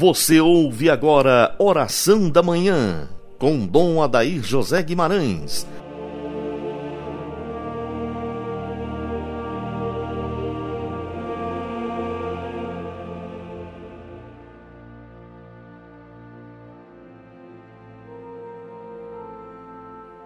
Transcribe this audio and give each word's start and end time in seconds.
Você 0.00 0.40
ouve 0.40 0.88
agora 0.88 1.54
Oração 1.58 2.30
da 2.30 2.42
Manhã, 2.42 3.06
com 3.38 3.66
Dom 3.66 4.02
Adair 4.02 4.42
José 4.42 4.82
Guimarães. 4.82 5.66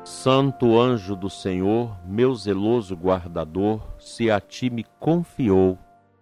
Santo 0.05 0.79
anjo 0.79 1.17
do 1.17 1.29
Senhor, 1.29 1.99
meu 2.07 2.33
zeloso 2.37 2.95
guardador, 2.95 3.83
se 3.99 4.31
a 4.31 4.39
ti 4.39 4.71
me 4.71 4.87
confiou, 5.01 5.77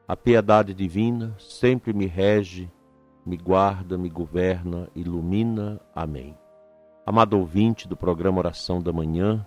a 0.09 0.17
piedade 0.17 0.73
divina 0.73 1.35
sempre 1.39 1.93
me 1.93 2.07
rege 2.07 2.71
me 3.25 3.37
guarda, 3.37 3.97
me 3.97 4.09
governa, 4.09 4.89
ilumina. 4.95 5.81
Amém. 5.95 6.37
Amado 7.07 7.39
ouvinte 7.39 7.87
do 7.87 7.97
programa 7.97 8.39
Oração 8.39 8.81
da 8.81 8.93
Manhã, 8.93 9.47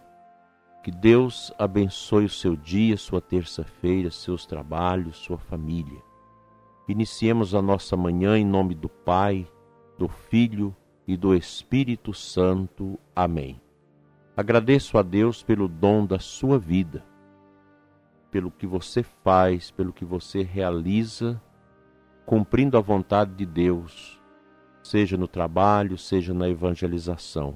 que 0.83 0.91
Deus 0.91 1.53
abençoe 1.57 2.25
o 2.25 2.29
seu 2.29 2.55
dia, 2.55 2.95
sua 2.97 3.19
terça-feira, 3.19 4.09
seus 4.11 4.45
trabalhos, 4.45 5.17
sua 5.17 5.37
família. 5.37 6.01
Iniciemos 6.87 7.55
a 7.55 7.61
nossa 7.61 7.97
manhã 7.97 8.37
em 8.37 8.45
nome 8.45 8.75
do 8.75 8.87
Pai, 8.87 9.47
do 9.97 10.07
Filho 10.07 10.75
e 11.07 11.17
do 11.17 11.33
Espírito 11.33 12.13
Santo. 12.13 12.99
Amém. 13.15 13.59
Agradeço 14.37 14.97
a 14.97 15.01
Deus 15.01 15.41
pelo 15.41 15.67
dom 15.67 16.05
da 16.05 16.19
sua 16.19 16.59
vida, 16.59 17.05
pelo 18.29 18.51
que 18.51 18.67
você 18.67 19.01
faz, 19.01 19.71
pelo 19.71 19.91
que 19.91 20.05
você 20.05 20.43
realiza 20.43 21.41
cumprindo 22.25 22.77
a 22.77 22.81
vontade 22.81 23.35
de 23.35 23.45
Deus, 23.45 24.19
seja 24.81 25.15
no 25.17 25.27
trabalho, 25.27 25.97
seja 25.97 26.33
na 26.33 26.49
evangelização. 26.49 27.55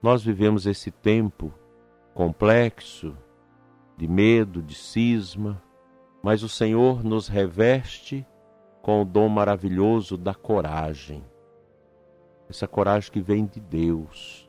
Nós 0.00 0.22
vivemos 0.22 0.66
esse 0.66 0.90
tempo 0.90 1.52
complexo, 2.14 3.16
de 3.96 4.06
medo, 4.06 4.62
de 4.62 4.74
cisma, 4.74 5.62
mas 6.22 6.42
o 6.42 6.48
Senhor 6.48 7.02
nos 7.04 7.28
reveste 7.28 8.26
com 8.80 9.02
o 9.02 9.04
dom 9.04 9.28
maravilhoso 9.28 10.16
da 10.16 10.34
coragem. 10.34 11.24
Essa 12.48 12.66
coragem 12.66 13.10
que 13.10 13.20
vem 13.20 13.46
de 13.46 13.60
Deus, 13.60 14.48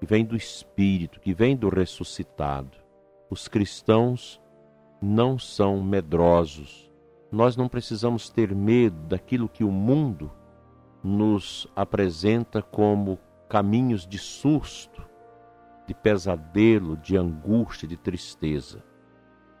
que 0.00 0.06
vem 0.06 0.24
do 0.24 0.36
Espírito, 0.36 1.20
que 1.20 1.34
vem 1.34 1.56
do 1.56 1.68
ressuscitado. 1.68 2.78
Os 3.30 3.48
cristãos 3.48 4.40
não 5.00 5.38
são 5.38 5.82
medrosos, 5.82 6.83
nós 7.34 7.56
não 7.56 7.68
precisamos 7.68 8.30
ter 8.30 8.54
medo 8.54 8.96
daquilo 9.08 9.48
que 9.48 9.64
o 9.64 9.70
mundo 9.70 10.30
nos 11.02 11.66
apresenta 11.74 12.62
como 12.62 13.18
caminhos 13.48 14.06
de 14.06 14.18
susto, 14.18 15.04
de 15.86 15.92
pesadelo, 15.92 16.96
de 16.96 17.16
angústia, 17.16 17.88
de 17.88 17.96
tristeza. 17.96 18.82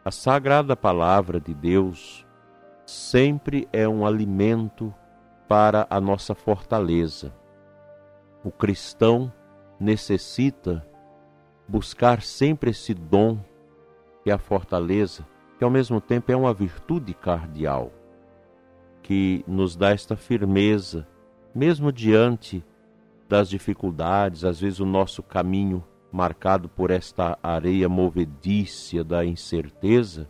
A 0.04 0.10
sagrada 0.10 0.76
palavra 0.76 1.40
de 1.40 1.52
Deus 1.52 2.24
sempre 2.86 3.68
é 3.72 3.88
um 3.88 4.06
alimento 4.06 4.94
para 5.48 5.86
a 5.90 6.00
nossa 6.00 6.34
fortaleza. 6.34 7.34
O 8.44 8.52
cristão 8.52 9.32
necessita 9.80 10.86
buscar 11.66 12.22
sempre 12.22 12.70
esse 12.70 12.94
dom 12.94 13.38
que 14.22 14.30
é 14.30 14.32
a 14.32 14.38
fortaleza 14.38 15.26
que 15.58 15.64
ao 15.64 15.70
mesmo 15.70 16.00
tempo 16.00 16.32
é 16.32 16.36
uma 16.36 16.52
virtude 16.52 17.14
cardial, 17.14 17.92
que 19.02 19.44
nos 19.46 19.76
dá 19.76 19.90
esta 19.90 20.16
firmeza, 20.16 21.06
mesmo 21.54 21.92
diante 21.92 22.64
das 23.28 23.48
dificuldades, 23.48 24.44
às 24.44 24.60
vezes 24.60 24.80
o 24.80 24.86
nosso 24.86 25.22
caminho 25.22 25.84
marcado 26.10 26.68
por 26.68 26.90
esta 26.90 27.38
areia 27.42 27.88
movedícia 27.88 29.04
da 29.04 29.24
incerteza, 29.24 30.28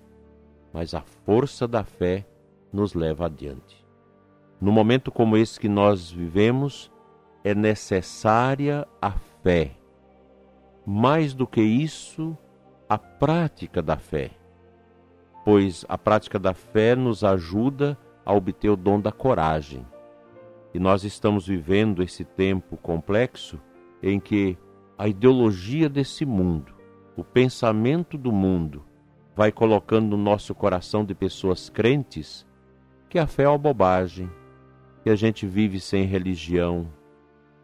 mas 0.73 0.95
a 0.95 1.03
força 1.03 1.69
da 1.69 1.85
fé 1.85 2.27
nos 2.73 2.95
leva 2.95 3.27
adiante. 3.27 3.85
No 4.61 4.73
momento 4.73 5.11
como 5.11 5.37
esse 5.37 5.59
que 5.59 5.69
nós 5.69 6.11
vivemos, 6.11 6.91
é 7.43 7.55
necessária 7.55 8.87
a 9.01 9.13
fé. 9.43 9.73
Mais 10.87 11.35
do 11.35 11.47
que 11.47 11.61
isso, 11.61 12.37
a 12.89 12.99
prática 12.99 13.83
da 13.83 13.97
fé 13.97 14.31
pois 15.45 15.85
a 15.89 15.99
prática 15.99 16.39
da 16.39 16.55
fé 16.55 16.97
nos 16.97 17.23
ajuda 17.23 17.99
a 18.25 18.33
obter 18.33 18.71
o 18.71 18.77
dom 18.77 19.01
da 19.01 19.13
coragem. 19.13 19.87
E 20.73 20.79
nós 20.79 21.05
estamos 21.05 21.47
vivendo 21.47 22.03
esse 22.03 22.25
tempo 22.25 22.77
complexo 22.77 23.61
em 24.03 24.19
que 24.19 24.57
a 24.97 25.07
ideologia 25.07 25.89
desse 25.89 26.25
mundo, 26.25 26.75
o 27.17 27.23
pensamento 27.23 28.17
do 28.17 28.33
mundo, 28.33 28.85
vai 29.37 29.53
colocando 29.53 30.17
no 30.17 30.23
nosso 30.23 30.55
coração 30.55 31.05
de 31.05 31.15
pessoas 31.15 31.69
crentes 31.69 32.47
que 33.09 33.19
a 33.19 33.27
fé 33.27 33.45
é 33.45 33.49
uma 33.49 33.59
bobagem, 33.59 34.31
que 35.03 35.11
a 35.11 35.15
gente 35.15 35.47
vive 35.47 35.79
sem 35.79 36.05
religião, 36.05 36.89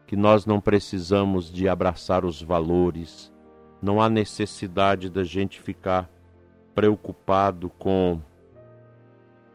que 0.06 0.14
nós 0.14 0.44
não 0.44 0.60
precisamos 0.60 1.50
de 1.50 1.68
abraçar 1.68 2.24
os 2.24 2.42
valores, 2.42 3.32
não 3.80 4.00
há 4.00 4.08
necessidade 4.08 5.08
da 5.08 5.24
gente 5.24 5.60
ficar 5.60 6.08
preocupado 6.74 7.70
com 7.70 8.20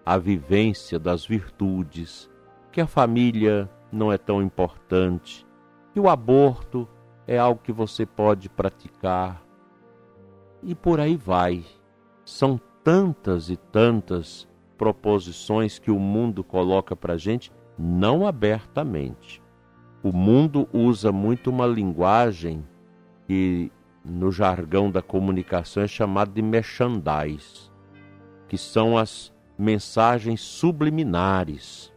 a 0.06 0.18
vivência 0.18 1.00
das 1.00 1.26
virtudes, 1.26 2.30
que 2.72 2.80
a 2.80 2.88
família 2.88 3.70
não 3.92 4.12
é 4.12 4.18
tão 4.18 4.42
importante, 4.42 5.46
que 5.94 6.00
o 6.00 6.10
aborto 6.10 6.88
é 7.28 7.38
algo 7.38 7.62
que 7.64 7.72
você 7.72 8.06
pode 8.06 8.50
praticar. 8.50 9.44
E 10.62 10.76
por 10.76 11.00
aí 11.00 11.16
vai. 11.16 11.64
São 12.24 12.60
tantas 12.84 13.50
e 13.50 13.58
tantas 13.58 14.48
proposições 14.78 15.80
que 15.80 15.90
o 15.90 16.00
mundo 16.00 16.44
coloca 16.44 16.96
para 16.96 17.18
gente, 17.18 17.52
não 17.78 18.28
abertamente. 18.28 19.42
O 20.04 20.12
mundo 20.12 20.68
usa 20.72 21.12
muito 21.12 21.50
uma 21.50 21.66
linguagem 21.66 22.64
que 23.28 23.72
no 24.06 24.32
jargão 24.32 24.92
da 24.92 25.02
comunicação 25.02 25.84
é 25.84 25.88
chamado 25.88 26.32
de 26.32 26.42
merchandise, 26.42 27.72
que 28.48 28.58
são 28.58 28.98
as 28.98 29.34
mensagens 29.58 30.42
subliminares 30.42 31.92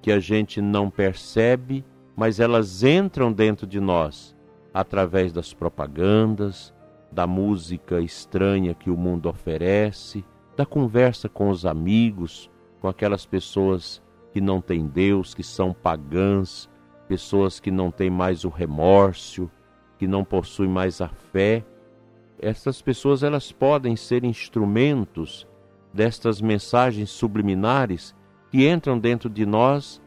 que 0.00 0.10
a 0.10 0.18
gente 0.18 0.62
não 0.62 0.88
percebe, 0.88 1.84
mas 2.16 2.40
elas 2.40 2.82
entram 2.82 3.32
dentro 3.32 3.66
de 3.66 3.80
nós 3.80 4.34
através 4.72 5.32
das 5.32 5.52
propagandas, 5.52 6.72
da 7.12 7.26
música 7.26 8.00
estranha 8.00 8.72
que 8.72 8.90
o 8.90 8.96
mundo 8.96 9.28
oferece, 9.28 10.24
da 10.56 10.64
conversa 10.64 11.28
com 11.28 11.50
os 11.50 11.66
amigos, 11.66 12.50
com 12.80 12.88
aquelas 12.88 13.26
pessoas 13.26 14.00
que 14.32 14.40
não 14.40 14.60
têm 14.60 14.86
Deus, 14.86 15.34
que 15.34 15.42
são 15.42 15.72
pagãs, 15.72 16.68
pessoas 17.08 17.58
que 17.58 17.70
não 17.70 17.90
têm 17.90 18.08
mais 18.08 18.44
o 18.44 18.48
remorso, 18.48 19.50
que 20.00 20.06
não 20.06 20.24
possui 20.24 20.66
mais 20.66 21.02
a 21.02 21.08
fé, 21.08 21.62
essas 22.38 22.80
pessoas 22.80 23.22
elas 23.22 23.52
podem 23.52 23.94
ser 23.94 24.24
instrumentos 24.24 25.46
destas 25.92 26.40
mensagens 26.40 27.10
subliminares 27.10 28.16
que 28.50 28.66
entram 28.66 28.98
dentro 28.98 29.28
de 29.28 29.44
nós 29.44 30.00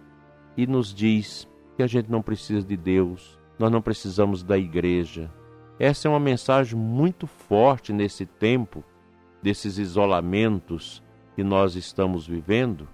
e 0.58 0.66
nos 0.66 0.92
diz 0.92 1.48
que 1.78 1.84
a 1.84 1.86
gente 1.86 2.10
não 2.10 2.24
precisa 2.24 2.66
de 2.66 2.76
Deus, 2.76 3.40
nós 3.60 3.72
não 3.72 3.84
precisamos 3.84 4.42
da 4.42 4.58
igreja. 4.58 5.32
Essa 5.78 6.08
é 6.08 6.10
uma 6.10 6.20
mensagem 6.20 6.76
muito 6.76 7.28
forte 7.28 7.94
nesse 7.94 8.26
tempo 8.26 8.84
desses 9.44 9.78
isolamentos 9.78 11.04
que 11.36 11.44
nós 11.44 11.76
estamos 11.76 12.26
vivendo. 12.26 12.88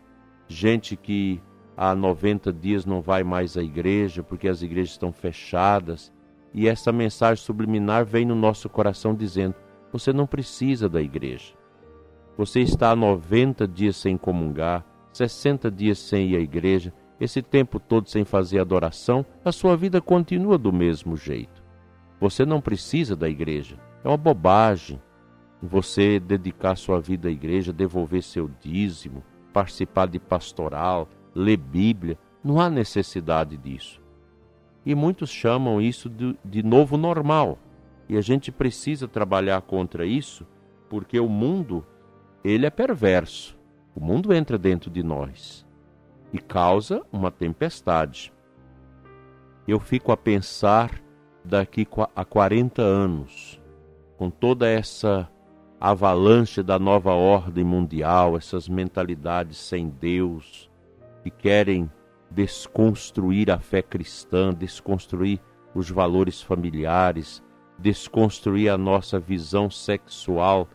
Gente 0.50 0.98
que 0.98 1.42
há 1.78 1.96
90 1.96 2.52
dias 2.52 2.86
não 2.86 3.02
vai 3.02 3.24
mais 3.24 3.56
à 3.56 3.64
igreja 3.64 4.22
porque 4.22 4.50
as 4.50 4.62
igrejas 4.62 4.92
estão 4.92 5.14
fechadas 5.14 6.12
e 6.54 6.68
essa 6.68 6.92
mensagem 6.92 7.44
subliminar 7.44 8.06
vem 8.06 8.26
no 8.26 8.36
nosso 8.36 8.70
coração 8.70 9.14
dizendo: 9.14 9.56
você 9.92 10.14
não 10.14 10.26
precisa 10.26 10.88
da 10.88 11.02
igreja. 11.02 11.54
Você 12.38 12.62
está 12.62 12.92
há 12.92 12.96
90 12.96 13.68
dias 13.68 13.98
sem 13.98 14.18
comungar, 14.18 14.86
60 15.12 15.70
dias 15.70 16.00
sem 16.00 16.30
ir 16.30 16.38
à 16.38 16.40
igreja, 16.40 16.94
esse 17.20 17.42
tempo 17.42 17.80
todo 17.80 18.10
sem 18.10 18.24
fazer 18.24 18.60
adoração, 18.60 19.26
a 19.44 19.52
sua 19.52 19.76
vida 19.76 20.00
continua 20.00 20.58
do 20.58 20.72
mesmo 20.72 21.18
jeito. 21.18 21.62
Você 22.20 22.46
não 22.46 22.62
precisa 22.62 23.16
da 23.16 23.28
igreja. 23.28 23.78
É 24.04 24.08
uma 24.08 24.18
bobagem 24.18 25.02
você 25.62 26.20
dedicar 26.20 26.78
sua 26.78 27.02
vida 27.02 27.28
à 27.28 27.32
igreja, 27.32 27.74
devolver 27.74 28.24
seu 28.24 28.50
dízimo, 28.62 29.22
participar 29.52 30.08
de 30.08 30.20
pastoral, 30.20 31.10
ler 31.36 31.58
Bíblia. 31.58 32.18
Não 32.42 32.62
há 32.62 32.70
necessidade 32.70 33.58
disso. 33.58 34.02
E 34.86 34.96
muitos 34.96 35.30
chamam 35.30 35.82
isso 35.82 36.10
de, 36.10 36.38
de 36.44 36.64
novo 36.64 36.98
normal. 36.98 37.58
E 38.08 38.18
a 38.18 38.22
gente 38.22 38.52
precisa 38.52 39.08
trabalhar 39.08 39.62
contra 39.62 40.06
isso, 40.06 40.46
porque 40.90 41.20
o 41.20 41.30
mundo, 41.30 41.86
ele 42.44 42.66
é 42.66 42.70
perverso. 42.70 43.58
O 43.96 44.00
mundo 44.00 44.34
entra 44.34 44.58
dentro 44.58 44.90
de 44.90 45.04
nós. 45.04 45.66
e 46.32 46.38
causa 46.38 47.04
uma 47.12 47.32
tempestade. 47.32 48.32
Eu 49.68 49.80
fico 49.80 50.12
a 50.12 50.18
pensar 50.18 51.02
daqui 51.44 51.88
a 52.16 52.26
40 52.26 52.82
anos, 52.82 53.60
com 54.18 54.30
toda 54.30 54.68
essa 54.68 55.30
avalanche 55.80 56.62
da 56.62 56.78
nova 56.78 57.14
ordem 57.14 57.64
mundial, 57.64 58.36
essas 58.36 58.68
mentalidades 58.68 59.58
sem 59.58 59.90
Deus, 59.90 60.70
que 61.24 61.30
querem 61.30 61.90
desconstruir 62.30 63.50
a 63.50 63.60
fé 63.60 63.82
cristã, 63.82 64.54
desconstruir 64.54 65.40
os 65.74 65.90
valores 65.90 66.42
familiares, 66.42 67.44
desconstruir 67.78 68.70
a 68.70 68.78
nossa 68.78 69.20
visão 69.20 69.70
sexual 69.70 70.68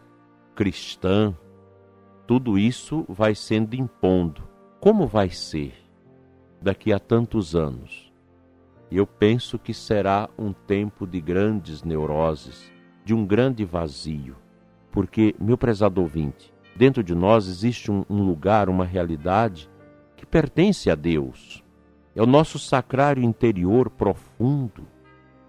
cristã. 0.55 1.35
Tudo 2.27 2.59
isso 2.59 3.05
vai 3.09 3.35
sendo 3.35 3.75
impondo. 3.75 4.43
Como 4.81 5.07
vai 5.07 5.31
ser 5.31 5.75
daqui 6.61 6.93
a 6.93 6.99
tantos 6.99 7.55
anos? 7.55 8.13
Eu 8.91 9.07
penso 9.07 9.59
que 9.59 9.75
será 9.75 10.29
um 10.39 10.53
tempo 10.53 11.07
de 11.07 11.21
grandes 11.21 11.83
neuroses, 11.83 12.73
de 13.05 13.13
um 13.13 13.27
grande 13.27 13.65
vazio, 13.65 14.37
porque, 14.91 15.35
meu 15.39 15.59
prezado 15.59 16.01
ouvinte, 16.01 16.53
dentro 16.77 17.03
de 17.03 17.15
nós 17.15 17.49
existe 17.49 17.91
um, 17.91 18.05
um 18.09 18.23
lugar, 18.23 18.69
uma 18.69 18.85
realidade 18.85 19.69
pertence 20.35 20.91
a 20.91 20.97
Deus. 20.97 21.63
É 22.13 22.21
o 22.21 22.27
nosso 22.27 22.59
sacrário 22.59 23.23
interior 23.23 23.89
profundo. 23.89 24.85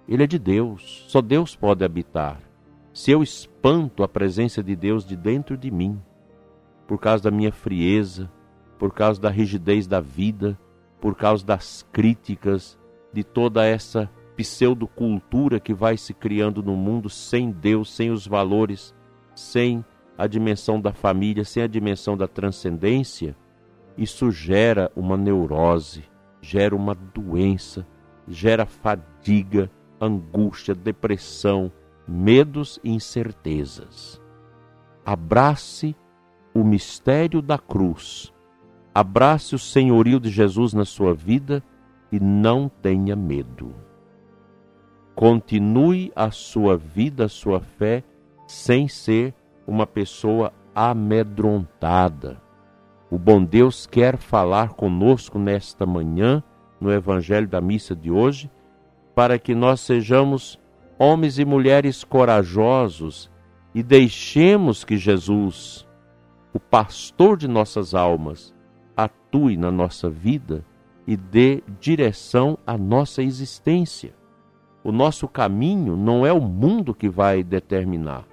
Ele 0.08 0.22
é 0.22 0.28
de 0.28 0.38
Deus, 0.38 1.06
só 1.08 1.24
Deus 1.24 1.56
pode 1.56 1.84
habitar. 1.84 2.40
Se 2.94 3.10
eu 3.10 3.24
espanto 3.24 4.04
a 4.04 4.08
presença 4.08 4.62
de 4.62 4.76
Deus 4.76 5.04
de 5.04 5.16
dentro 5.16 5.58
de 5.58 5.72
mim, 5.72 6.00
por 6.86 7.00
causa 7.00 7.24
da 7.24 7.32
minha 7.32 7.52
frieza, 7.52 8.32
por 8.78 8.94
causa 8.94 9.20
da 9.20 9.32
rigidez 9.32 9.88
da 9.88 10.00
vida, 10.00 10.56
por 11.02 11.16
causa 11.16 11.44
das 11.44 11.84
críticas, 11.92 12.78
de 13.12 13.24
toda 13.24 13.66
essa 13.66 14.08
pseudocultura 14.38 15.60
que 15.60 15.74
vai 15.74 15.98
se 15.98 16.14
criando 16.14 16.62
no 16.62 16.76
mundo 16.76 17.10
sem 17.10 17.50
Deus, 17.50 17.92
sem 17.92 18.12
os 18.12 18.28
valores, 18.28 18.94
sem 19.34 19.84
a 20.16 20.28
dimensão 20.28 20.80
da 20.80 20.94
família, 20.94 21.44
sem 21.44 21.64
a 21.64 21.68
dimensão 21.68 22.16
da 22.16 22.28
transcendência, 22.28 23.36
isso 23.98 24.30
gera 24.30 24.92
uma 24.96 25.16
neurose, 25.16 26.04
gera 26.42 26.76
uma 26.76 26.94
doença, 26.94 27.88
gera 28.28 28.66
fadiga, 28.66 29.72
angústia, 30.00 30.76
depressão, 30.76 31.72
medos 32.08 32.80
e 32.84 32.92
incertezas. 32.92 34.22
Abrace 35.06 35.96
o 36.54 36.64
mistério 36.64 37.42
da 37.42 37.58
cruz, 37.58 38.34
abrace 38.94 39.56
o 39.56 39.60
senhorio 39.60 40.20
de 40.20 40.30
Jesus 40.30 40.74
na 40.74 40.86
sua 40.86 41.14
vida 41.14 41.64
e 42.12 42.20
não 42.20 42.70
tenha 42.70 43.16
medo. 43.16 43.74
Continue 45.16 46.12
a 46.16 46.32
sua 46.32 46.76
vida, 46.76 47.26
a 47.26 47.30
sua 47.30 47.62
fé, 47.62 48.04
sem 48.46 48.88
ser 48.88 49.34
uma 49.66 49.88
pessoa 49.88 50.52
amedrontada 50.74 52.45
o 53.10 53.20
bom 53.20 53.44
Deus 53.44 53.86
quer 53.86 54.18
falar 54.18 54.70
conosco 54.70 55.38
nesta 55.38 55.86
manhã, 55.86 56.44
no 56.82 56.92
Evangelho 56.92 57.48
da 57.48 57.62
missa 57.62 57.96
de 57.96 58.10
hoje, 58.10 58.50
para 59.14 59.38
que 59.38 59.54
nós 59.54 59.80
sejamos 59.82 60.60
homens 60.98 61.38
e 61.38 61.46
mulheres 61.46 62.04
corajosos 62.04 63.30
e 63.74 63.84
deixemos 63.84 64.84
que 64.84 64.98
Jesus, 64.98 65.88
o 66.54 66.60
pastor 66.60 67.38
de 67.38 67.48
nossas 67.48 67.94
almas, 67.94 68.54
atue 68.98 69.56
na 69.56 69.72
nossa 69.72 70.10
vida 70.10 70.66
e 71.06 71.16
dê 71.16 71.62
direção 71.80 72.58
à 72.66 72.78
nossa 72.78 73.22
existência. 73.22 74.16
O 74.84 74.92
nosso 74.92 75.28
caminho 75.28 75.96
não 75.96 76.26
é 76.26 76.34
o 76.34 76.42
mundo 76.42 76.94
que 76.94 77.08
vai 77.08 77.44
determinar, 77.44 78.26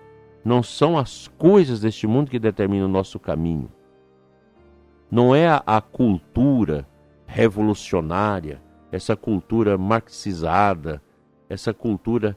não 0.44 0.62
são 0.62 0.98
as 0.98 1.28
coisas 1.38 1.80
deste 1.80 2.06
mundo 2.06 2.30
que 2.30 2.38
determinam 2.38 2.86
o 2.86 2.92
nosso 2.92 3.18
caminho 3.18 3.70
não 5.12 5.34
é 5.34 5.46
a, 5.46 5.62
a 5.66 5.78
cultura 5.82 6.88
revolucionária, 7.26 8.62
essa 8.90 9.14
cultura 9.14 9.76
marxizada, 9.76 11.02
essa 11.50 11.74
cultura 11.74 12.34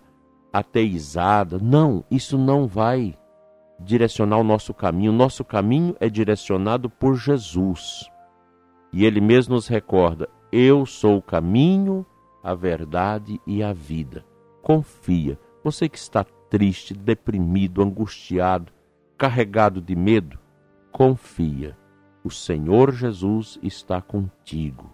ateizada. 0.51 1.57
Não, 1.57 2.03
isso 2.11 2.37
não 2.37 2.67
vai 2.67 3.17
direcionar 3.79 4.39
o 4.39 4.43
nosso 4.43 4.73
caminho. 4.73 5.13
O 5.13 5.15
nosso 5.15 5.41
caminho 5.45 5.95
é 6.01 6.09
direcionado 6.09 6.89
por 6.89 7.15
Jesus. 7.15 8.11
E 8.91 9.05
ele 9.05 9.21
mesmo 9.21 9.55
nos 9.55 9.69
recorda: 9.69 10.27
Eu 10.51 10.85
sou 10.85 11.19
o 11.19 11.21
caminho, 11.21 12.05
a 12.43 12.53
verdade 12.53 13.39
e 13.47 13.63
a 13.63 13.71
vida. 13.71 14.25
Confia. 14.61 15.39
Você 15.63 15.87
que 15.87 15.97
está 15.97 16.25
triste, 16.49 16.93
deprimido, 16.93 17.81
angustiado, 17.81 18.73
carregado 19.17 19.79
de 19.79 19.95
medo, 19.95 20.37
confia 20.91 21.77
o 22.25 22.31
Senhor 22.31 22.91
Jesus 22.91 23.59
está 23.61 24.01
contigo. 24.01 24.91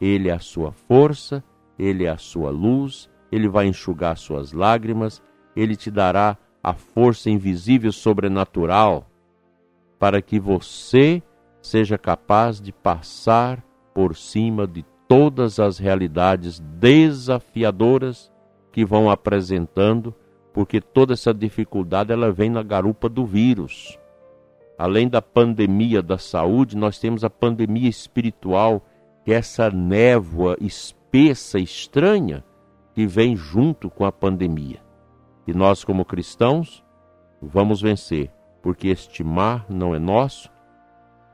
Ele 0.00 0.28
é 0.28 0.32
a 0.32 0.40
sua 0.40 0.72
força, 0.72 1.44
ele 1.78 2.06
é 2.06 2.08
a 2.08 2.18
sua 2.18 2.50
luz, 2.50 3.08
ele 3.30 3.48
vai 3.48 3.68
enxugar 3.68 4.16
suas 4.16 4.52
lágrimas, 4.52 5.22
ele 5.54 5.76
te 5.76 5.92
dará 5.92 6.36
a 6.60 6.74
força 6.74 7.30
invisível 7.30 7.92
sobrenatural 7.92 9.08
para 9.96 10.20
que 10.20 10.40
você 10.40 11.22
seja 11.60 11.96
capaz 11.96 12.60
de 12.60 12.72
passar 12.72 13.62
por 13.94 14.16
cima 14.16 14.66
de 14.66 14.84
todas 15.06 15.60
as 15.60 15.78
realidades 15.78 16.58
desafiadoras 16.58 18.32
que 18.72 18.84
vão 18.84 19.08
apresentando, 19.08 20.12
porque 20.52 20.80
toda 20.80 21.12
essa 21.12 21.32
dificuldade 21.32 22.12
ela 22.12 22.32
vem 22.32 22.50
na 22.50 22.64
garupa 22.64 23.08
do 23.08 23.24
vírus. 23.24 23.96
Além 24.78 25.08
da 25.08 25.22
pandemia 25.22 26.02
da 26.02 26.18
saúde, 26.18 26.76
nós 26.76 26.98
temos 26.98 27.24
a 27.24 27.30
pandemia 27.30 27.88
espiritual, 27.88 28.84
que 29.24 29.32
é 29.32 29.36
essa 29.36 29.70
névoa 29.70 30.56
espessa, 30.60 31.58
estranha, 31.58 32.44
que 32.94 33.06
vem 33.06 33.36
junto 33.36 33.88
com 33.88 34.04
a 34.04 34.12
pandemia. 34.12 34.80
E 35.46 35.52
nós, 35.52 35.84
como 35.84 36.04
cristãos, 36.04 36.84
vamos 37.40 37.80
vencer, 37.80 38.30
porque 38.62 38.88
este 38.88 39.24
mar 39.24 39.66
não 39.68 39.94
é 39.94 39.98
nosso, 39.98 40.50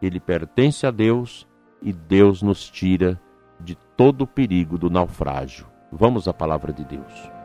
ele 0.00 0.21
pertence 0.21 0.87
a 0.87 0.90
Deus 0.90 1.47
e 1.83 1.92
Deus 1.92 2.42
nos 2.42 2.68
tira 2.68 3.21
de 3.61 3.75
todo 3.97 4.23
o 4.23 4.26
perigo 4.26 4.78
do 4.78 4.88
naufrágio. 4.88 5.66
Vamos 5.90 6.28
à 6.28 6.35
palavra 6.35 6.73
de 6.73 6.85
Deus. 6.85 7.38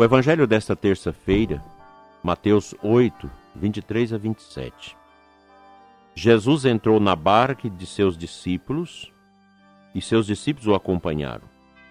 O 0.00 0.02
evangelho 0.02 0.46
desta 0.46 0.74
terça-feira, 0.74 1.62
Mateus 2.22 2.74
8, 2.82 3.30
23 3.54 4.14
a 4.14 4.16
27. 4.16 4.96
Jesus 6.14 6.64
entrou 6.64 6.98
na 6.98 7.14
barca 7.14 7.68
de 7.68 7.84
seus 7.84 8.16
discípulos 8.16 9.12
e 9.94 10.00
seus 10.00 10.24
discípulos 10.24 10.66
o 10.66 10.74
acompanharam. 10.74 11.42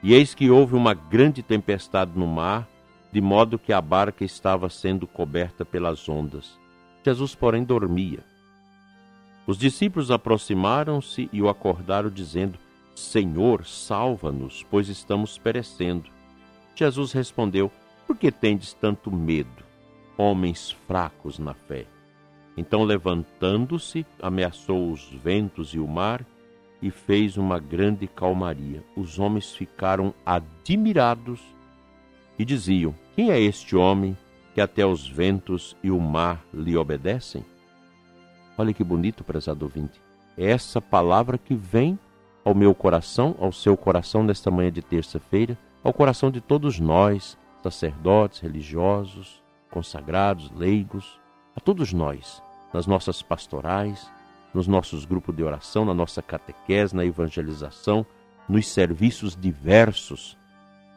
E 0.02 0.16
eis 0.16 0.34
que 0.34 0.50
houve 0.50 0.74
uma 0.74 0.96
grande 0.96 1.44
tempestade 1.44 2.14
no 2.16 2.26
mar, 2.26 2.68
de 3.12 3.22
modo 3.22 3.60
que 3.60 3.72
a 3.72 3.80
barca 3.80 4.26
estava 4.26 4.72
sendo 4.72 5.06
coberta 5.06 5.64
pelas 5.64 6.10
ondas. 6.10 6.58
Jesus, 7.06 7.36
porém, 7.36 7.64
dormia. 7.64 8.24
Os 9.46 9.56
discípulos 9.56 10.10
aproximaram-se 10.10 11.30
e 11.32 11.44
o 11.44 11.48
acordaram, 11.48 12.10
dizendo: 12.10 12.58
Senhor, 12.96 13.68
salva-nos, 13.68 14.66
pois 14.68 14.90
estamos 14.90 15.38
perecendo. 15.38 16.10
Jesus 16.74 17.12
respondeu: 17.12 17.72
por 18.10 18.18
que 18.18 18.32
tendes 18.32 18.74
tanto 18.74 19.12
medo, 19.12 19.64
homens 20.18 20.72
fracos 20.88 21.38
na 21.38 21.54
fé? 21.54 21.86
Então, 22.58 22.82
levantando-se, 22.82 24.04
ameaçou 24.20 24.92
os 24.92 25.12
ventos 25.24 25.76
e 25.76 25.80
o 25.80 25.88
mar 25.88 26.26
e 26.82 26.90
fez 26.90 27.38
uma 27.38 27.60
grande 27.60 28.08
calmaria. 28.08 28.84
Os 28.98 29.20
homens 29.20 29.54
ficaram 29.54 30.12
admirados 30.26 31.40
e 32.40 32.44
diziam: 32.44 32.96
Quem 33.16 33.30
é 33.30 33.40
este 33.40 33.76
homem 33.76 34.18
que 34.56 34.60
até 34.60 34.84
os 34.84 35.08
ventos 35.08 35.78
e 35.84 35.92
o 35.92 36.00
mar 36.00 36.44
lhe 36.52 36.76
obedecem? 36.76 37.46
Olha 38.58 38.74
que 38.74 38.84
bonito, 38.84 39.24
prezado 39.24 39.66
ouvinte. 39.66 40.02
É 40.36 40.50
essa 40.50 40.82
palavra 40.82 41.38
que 41.38 41.54
vem 41.54 41.98
ao 42.44 42.56
meu 42.56 42.74
coração, 42.74 43.36
ao 43.40 43.52
seu 43.52 43.78
coração 43.78 44.24
nesta 44.24 44.50
manhã 44.50 44.72
de 44.72 44.82
terça-feira, 44.82 45.56
ao 45.84 45.94
coração 45.94 46.32
de 46.32 46.42
todos 46.42 46.80
nós 46.80 47.38
sacerdotes, 47.64 48.40
religiosos, 48.40 49.42
consagrados, 49.70 50.52
leigos, 50.52 51.20
a 51.56 51.60
todos 51.60 51.94
nós, 51.94 52.42
nas 52.74 52.88
nossas 52.88 53.22
pastorais, 53.22 54.10
nos 54.54 54.68
nossos 54.68 55.06
grupos 55.06 55.36
de 55.36 55.44
oração, 55.44 55.86
na 55.86 55.94
nossa 55.94 56.22
catequese, 56.22 56.96
na 56.96 57.06
evangelização, 57.06 58.06
nos 58.48 58.68
serviços 58.68 59.36
diversos 59.36 60.38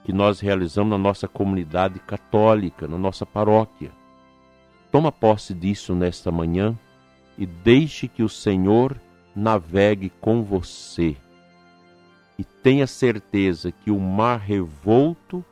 que 0.04 0.12
nós 0.12 0.40
realizamos 0.40 0.90
na 0.90 0.98
nossa 0.98 1.28
comunidade 1.28 1.98
católica, 2.00 2.88
na 2.88 2.98
nossa 2.98 3.24
paróquia. 3.24 3.92
Toma 4.90 5.12
posse 5.12 5.54
disso 5.54 5.94
nesta 5.94 6.30
manhã 6.30 6.76
e 7.38 7.46
deixe 7.46 8.08
que 8.08 8.22
o 8.22 8.28
Senhor 8.28 9.00
navegue 9.34 10.10
com 10.20 10.42
você. 10.42 11.16
E 12.38 12.44
tenha 12.44 12.86
certeza 12.86 13.70
que 13.70 13.90
o 13.90 14.00
mar 14.00 14.38
revolto 14.38 15.44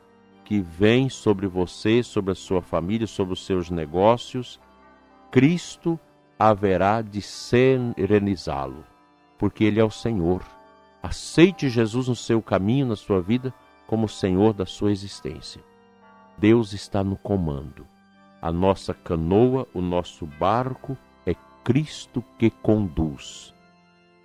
que 0.51 0.59
vem 0.59 1.07
sobre 1.07 1.47
você, 1.47 2.03
sobre 2.03 2.33
a 2.33 2.35
sua 2.35 2.61
família, 2.61 3.07
sobre 3.07 3.31
os 3.31 3.45
seus 3.45 3.69
negócios, 3.69 4.59
Cristo 5.31 5.97
haverá 6.37 7.01
de 7.01 7.21
serenizá-lo, 7.21 8.83
porque 9.37 9.63
Ele 9.63 9.79
é 9.79 9.83
o 9.85 9.89
Senhor. 9.89 10.43
Aceite 11.01 11.69
Jesus 11.69 12.09
no 12.09 12.17
seu 12.17 12.41
caminho, 12.41 12.85
na 12.85 12.97
sua 12.97 13.21
vida, 13.21 13.53
como 13.87 14.09
Senhor 14.09 14.51
da 14.51 14.65
sua 14.65 14.91
existência. 14.91 15.63
Deus 16.37 16.73
está 16.73 17.01
no 17.01 17.15
comando. 17.15 17.87
A 18.41 18.51
nossa 18.51 18.93
canoa, 18.93 19.65
o 19.73 19.79
nosso 19.79 20.25
barco, 20.25 20.97
é 21.25 21.33
Cristo 21.63 22.21
que 22.37 22.49
conduz. 22.49 23.55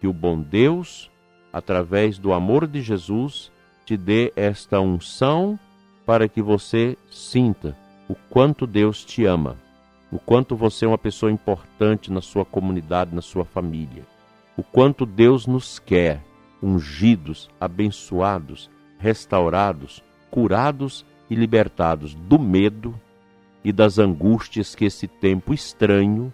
Que 0.00 0.08
o 0.08 0.12
bom 0.12 0.42
Deus, 0.42 1.08
através 1.52 2.18
do 2.18 2.32
amor 2.32 2.66
de 2.66 2.82
Jesus, 2.82 3.52
te 3.84 3.96
dê 3.96 4.32
esta 4.34 4.80
unção 4.80 5.56
para 6.06 6.28
que 6.28 6.40
você 6.40 6.96
sinta 7.10 7.76
o 8.08 8.14
quanto 8.14 8.66
Deus 8.66 9.04
te 9.04 9.24
ama, 9.24 9.56
o 10.10 10.18
quanto 10.18 10.54
você 10.54 10.84
é 10.84 10.88
uma 10.88 10.96
pessoa 10.96 11.32
importante 11.32 12.12
na 12.12 12.20
sua 12.20 12.44
comunidade, 12.44 13.14
na 13.14 13.20
sua 13.20 13.44
família, 13.44 14.06
o 14.56 14.62
quanto 14.62 15.04
Deus 15.04 15.46
nos 15.46 15.80
quer 15.80 16.22
ungidos, 16.62 17.50
abençoados, 17.60 18.70
restaurados, 18.98 20.02
curados 20.30 21.04
e 21.28 21.34
libertados 21.34 22.14
do 22.14 22.38
medo 22.38 22.98
e 23.64 23.72
das 23.72 23.98
angústias 23.98 24.74
que 24.74 24.84
esse 24.84 25.08
tempo 25.08 25.52
estranho 25.52 26.32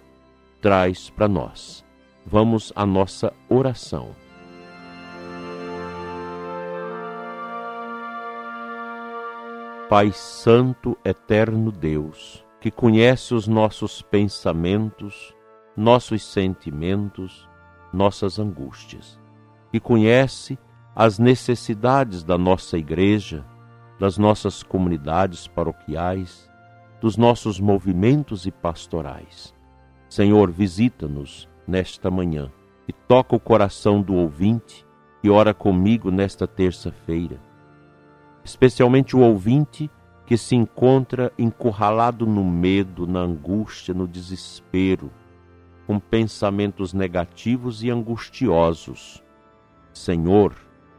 traz 0.61 1.09
para 1.09 1.27
nós. 1.27 1.83
Vamos 2.25 2.73
à 2.77 2.87
nossa 2.87 3.33
oração. 3.49 4.22
Pai 9.93 10.11
Santo, 10.11 10.97
Eterno 11.05 11.71
Deus, 11.71 12.43
que 12.59 12.71
conhece 12.71 13.35
os 13.35 13.47
nossos 13.47 14.01
pensamentos, 14.01 15.37
nossos 15.77 16.25
sentimentos, 16.25 17.47
nossas 17.93 18.39
angústias, 18.39 19.21
que 19.71 19.79
conhece 19.79 20.59
as 20.97 21.19
necessidades 21.19 22.25
da 22.25 22.39
nossa 22.39 22.79
igreja, 22.79 23.45
das 24.01 24.17
nossas 24.17 24.63
comunidades 24.63 25.47
paroquiais, 25.47 26.51
dos 26.99 27.19
nossos 27.19 27.61
movimentos 27.61 28.47
e 28.47 28.51
pastorais. 28.51 29.55
Senhor, 30.09 30.51
visita-nos 30.51 31.47
nesta 31.69 32.11
manhã 32.11 32.51
e 32.89 32.95
toca 32.95 33.37
o 33.37 33.39
coração 33.39 34.01
do 34.01 34.15
ouvinte 34.15 34.87
que 35.21 35.29
ora 35.29 35.53
comigo 35.53 36.11
nesta 36.11 36.47
terça-feira 36.47 37.52
especialmente 38.45 39.17
o 39.17 39.21
ouvinte 39.21 39.91
que 40.27 40.37
se 40.37 40.55
encontra 40.55 41.33
encurralado 41.39 42.27
no 42.27 42.45
medo, 42.45 43.07
na 43.07 43.21
angústia, 43.21 43.93
no 43.93 44.07
desespero, 44.07 45.11
com 45.87 45.99
pensamentos 45.99 46.93
negativos 46.93 47.83
e 47.83 47.91
angustiosos. 47.91 49.23
Senhor, 49.93 50.55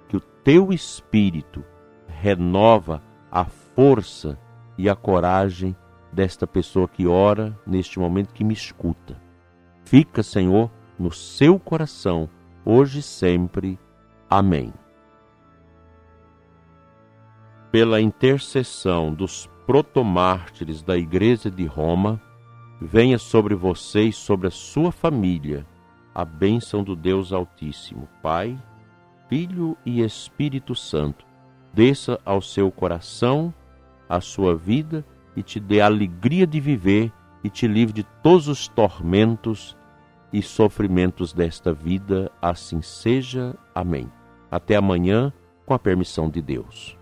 que 0.08 0.18
o 0.18 0.20
teu 0.20 0.72
espírito 0.72 1.64
renova 2.08 3.02
a 3.32 3.46
força 3.46 4.38
e 4.78 4.90
a 4.90 4.96
coragem 4.96 5.76
desta 6.12 6.46
pessoa 6.46 6.88
que 6.88 7.08
ora 7.08 7.58
neste 7.66 8.00
momento 8.00 8.34
que 8.34 8.44
me 8.44 8.54
escuta. 8.54 9.20
Fica, 9.84 10.22
Senhor, 10.22 10.70
no 11.00 11.12
seu 11.12 11.60
coração, 11.60 12.30
hoje 12.64 13.00
e 13.00 13.02
sempre. 13.02 13.80
Amém 14.30 14.74
pela 17.74 18.00
intercessão 18.00 19.12
dos 19.12 19.50
protomártires 19.66 20.84
da 20.84 20.96
Igreja 20.96 21.50
de 21.50 21.66
Roma, 21.66 22.22
venha 22.80 23.18
sobre 23.18 23.56
você 23.56 24.04
e 24.04 24.14
sobre 24.14 24.46
a 24.46 24.52
sua 24.52 24.92
família 24.92 25.66
a 26.14 26.24
bênção 26.24 26.84
do 26.84 26.96
Deus 26.96 27.34
Altíssimo, 27.34 28.08
Pai, 28.22 28.56
Filho 29.28 29.76
e 29.84 30.02
Espírito 30.02 30.76
Santo. 30.76 31.26
Desça 31.74 32.20
ao 32.24 32.44
seu 32.44 32.72
coração, 32.72 33.52
a 34.08 34.22
sua 34.22 34.56
vida 34.56 35.04
e 35.36 35.42
te 35.42 35.60
dê 35.60 35.82
alegria 35.82 36.46
de 36.46 36.60
viver 36.60 37.12
e 37.44 37.50
te 37.50 37.66
livre 37.66 37.92
de 37.92 38.04
todos 38.22 38.48
os 38.48 38.68
tormentos 38.68 39.76
e 40.32 40.44
sofrimentos 40.44 41.34
desta 41.34 41.74
vida. 41.74 42.32
Assim 42.40 42.84
seja. 42.84 43.56
Amém. 43.74 44.08
Até 44.52 44.76
amanhã, 44.76 45.34
com 45.66 45.74
a 45.74 45.80
permissão 45.80 46.30
de 46.30 46.40
Deus. 46.40 47.02